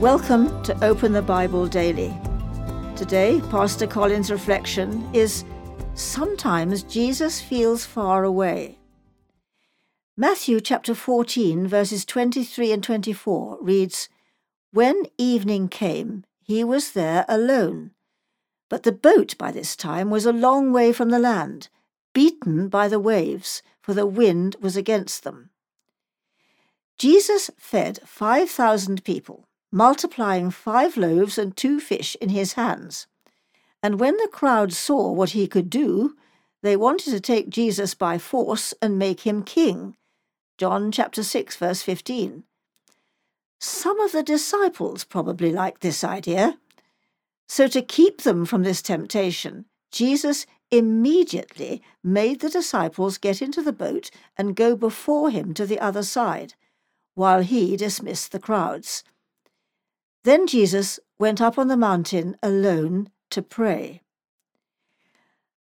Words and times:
Welcome 0.00 0.62
to 0.62 0.82
Open 0.82 1.12
the 1.12 1.20
Bible 1.20 1.66
Daily. 1.66 2.10
Today, 2.96 3.42
Pastor 3.50 3.86
Colin's 3.86 4.30
reflection 4.30 5.06
is 5.14 5.44
Sometimes 5.92 6.82
Jesus 6.84 7.42
feels 7.42 7.84
far 7.84 8.24
away. 8.24 8.78
Matthew 10.16 10.62
chapter 10.62 10.94
14, 10.94 11.66
verses 11.66 12.06
23 12.06 12.72
and 12.72 12.82
24 12.82 13.58
reads 13.60 14.08
When 14.72 15.02
evening 15.18 15.68
came, 15.68 16.24
he 16.40 16.64
was 16.64 16.92
there 16.92 17.26
alone. 17.28 17.90
But 18.70 18.84
the 18.84 18.92
boat 18.92 19.36
by 19.36 19.52
this 19.52 19.76
time 19.76 20.08
was 20.08 20.24
a 20.24 20.32
long 20.32 20.72
way 20.72 20.94
from 20.94 21.10
the 21.10 21.18
land, 21.18 21.68
beaten 22.14 22.70
by 22.70 22.88
the 22.88 22.98
waves, 22.98 23.62
for 23.82 23.92
the 23.92 24.06
wind 24.06 24.56
was 24.62 24.78
against 24.78 25.24
them. 25.24 25.50
Jesus 26.96 27.50
fed 27.58 28.00
5,000 28.06 29.04
people, 29.04 29.46
multiplying 29.72 30.50
five 30.50 30.96
loaves 30.96 31.38
and 31.38 31.56
two 31.56 31.80
fish 31.80 32.16
in 32.20 32.30
his 32.30 32.54
hands. 32.54 33.06
And 33.82 33.98
when 33.98 34.16
the 34.16 34.28
crowd 34.30 34.72
saw 34.72 35.10
what 35.10 35.30
he 35.30 35.46
could 35.46 35.70
do, 35.70 36.16
they 36.62 36.76
wanted 36.76 37.10
to 37.10 37.20
take 37.20 37.48
Jesus 37.48 37.94
by 37.94 38.18
force 38.18 38.74
and 38.82 38.98
make 38.98 39.20
him 39.20 39.42
king. 39.42 39.96
John 40.58 40.92
chapter 40.92 41.22
6 41.22 41.56
verse 41.56 41.82
15. 41.82 42.44
Some 43.58 44.00
of 44.00 44.12
the 44.12 44.22
disciples 44.22 45.04
probably 45.04 45.52
liked 45.52 45.80
this 45.80 46.04
idea. 46.04 46.58
So 47.48 47.66
to 47.68 47.82
keep 47.82 48.22
them 48.22 48.44
from 48.44 48.62
this 48.62 48.82
temptation, 48.82 49.66
Jesus 49.90 50.46
immediately 50.70 51.82
made 52.02 52.40
the 52.40 52.48
disciples 52.48 53.18
get 53.18 53.42
into 53.42 53.60
the 53.62 53.72
boat 53.72 54.10
and 54.36 54.56
go 54.56 54.76
before 54.76 55.30
him 55.30 55.52
to 55.54 55.66
the 55.66 55.80
other 55.80 56.02
side, 56.02 56.54
while 57.14 57.40
he 57.40 57.76
dismissed 57.76 58.32
the 58.32 58.38
crowds. 58.38 59.02
Then 60.24 60.46
Jesus 60.46 61.00
went 61.18 61.40
up 61.40 61.58
on 61.58 61.68
the 61.68 61.76
mountain 61.76 62.36
alone 62.42 63.10
to 63.30 63.42
pray. 63.42 64.02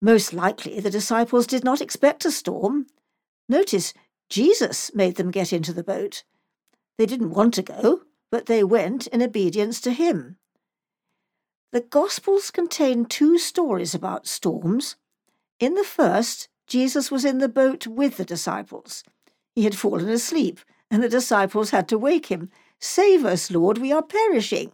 Most 0.01 0.33
likely 0.33 0.81
the 0.81 0.91
disciples 0.91 1.47
did 1.47 1.65
not 1.65 1.81
expect 1.81 2.25
a 2.25 2.31
storm. 2.31 2.87
Notice 3.49 3.93
Jesus 4.29 4.95
made 4.95 5.17
them 5.17 5.31
get 5.31 5.53
into 5.53 5.73
the 5.73 5.84
boat. 5.84 6.25
They 6.99 7.07
didn't 7.07 7.31
want 7.31 7.55
to 7.55 7.62
go, 7.62 8.03
but 8.31 8.47
they 8.47 8.65
went 8.65 9.07
in 9.09 9.23
obedience 9.23 9.81
to 9.83 9.93
him. 9.93 10.37
The 11.73 11.81
Gospels 11.81 12.51
contain 12.51 13.05
two 13.05 13.39
stories 13.39 13.95
about 13.95 14.27
storms. 14.27 14.97
In 15.61 15.75
the 15.75 15.84
first, 15.84 16.49
Jesus 16.67 17.11
was 17.11 17.25
in 17.25 17.39
the 17.39 17.49
boat 17.49 17.87
with 17.87 18.17
the 18.17 18.25
disciples. 18.25 19.05
He 19.55 19.65
had 19.65 19.77
fallen 19.77 20.09
asleep, 20.09 20.61
and 20.91 21.03
the 21.03 21.09
disciples 21.09 21.71
had 21.71 21.89
to 21.89 21.99
wake 21.99 22.27
him. 22.27 22.51
Save 22.81 23.25
us, 23.25 23.51
Lord, 23.51 23.79
we 23.79 23.93
are 23.93 24.03
perishing. 24.03 24.73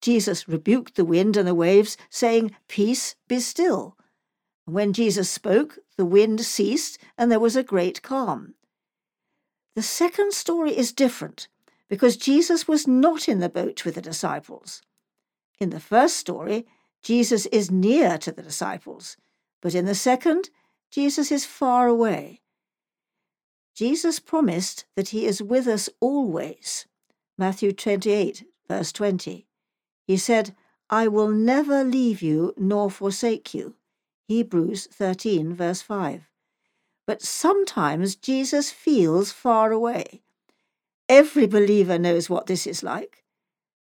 Jesus 0.00 0.48
rebuked 0.48 0.96
the 0.96 1.04
wind 1.04 1.36
and 1.36 1.46
the 1.46 1.54
waves, 1.54 1.96
saying, 2.10 2.50
Peace, 2.68 3.14
be 3.28 3.38
still. 3.38 3.96
When 4.64 4.92
Jesus 4.92 5.30
spoke, 5.30 5.78
the 5.96 6.04
wind 6.04 6.40
ceased, 6.40 6.98
and 7.16 7.30
there 7.30 7.40
was 7.40 7.56
a 7.56 7.62
great 7.62 8.02
calm. 8.02 8.54
The 9.74 9.82
second 9.82 10.32
story 10.32 10.76
is 10.76 10.92
different 10.92 11.48
because 11.88 12.16
Jesus 12.16 12.66
was 12.66 12.86
not 12.86 13.28
in 13.28 13.40
the 13.40 13.48
boat 13.48 13.84
with 13.84 13.94
the 13.94 14.02
disciples. 14.02 14.82
In 15.58 15.70
the 15.70 15.80
first 15.80 16.16
story, 16.16 16.66
Jesus 17.02 17.46
is 17.46 17.70
near 17.70 18.18
to 18.18 18.32
the 18.32 18.42
disciples, 18.42 19.16
but 19.60 19.74
in 19.74 19.86
the 19.86 19.94
second, 19.94 20.50
Jesus 20.90 21.32
is 21.32 21.44
far 21.44 21.88
away. 21.88 22.40
Jesus 23.74 24.18
promised 24.18 24.84
that 24.96 25.10
he 25.10 25.26
is 25.26 25.42
with 25.42 25.66
us 25.66 25.88
always. 26.00 26.86
Matthew 27.38 27.72
28, 27.72 28.44
verse 28.68 28.92
20. 28.92 29.46
He 30.06 30.16
said, 30.16 30.54
I 30.90 31.08
will 31.08 31.28
never 31.28 31.84
leave 31.84 32.22
you 32.22 32.54
nor 32.56 32.90
forsake 32.90 33.54
you. 33.54 33.76
Hebrews 34.28 34.86
13, 34.92 35.54
verse 35.54 35.82
5. 35.82 36.28
But 37.06 37.22
sometimes 37.22 38.14
Jesus 38.16 38.70
feels 38.70 39.32
far 39.32 39.72
away. 39.72 40.22
Every 41.08 41.46
believer 41.46 41.98
knows 41.98 42.30
what 42.30 42.46
this 42.46 42.66
is 42.66 42.82
like. 42.82 43.24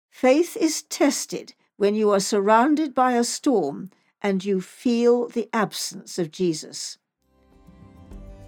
Faith 0.10 0.58
is 0.58 0.84
tested 0.84 1.54
when 1.78 1.96
you 1.96 2.12
are 2.12 2.20
surrounded 2.20 2.94
by 2.94 3.14
a 3.14 3.24
storm 3.24 3.90
and 4.22 4.44
you 4.44 4.62
feel 4.62 5.28
the 5.28 5.50
absence 5.54 6.20
of 6.20 6.32
Jesus. 6.32 6.98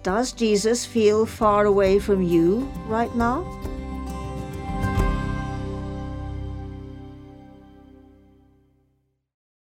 Does 0.02 0.32
Jesus 0.32 0.84
feel 0.84 1.24
far 1.24 1.64
away 1.64 1.98
from 1.98 2.22
you 2.22 2.70
right 2.86 3.14
now? 3.16 3.42